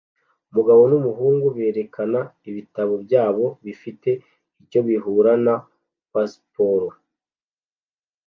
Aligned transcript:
umugabo 0.49 0.81
numuhungu 0.91 1.45
berekana 1.55 2.19
ibitabo 2.49 2.93
byabo 3.05 3.45
bifite 3.65 4.09
icyo 4.63 4.79
bihura 4.87 5.31
na 5.45 5.55
"pasiporo" 6.11 6.87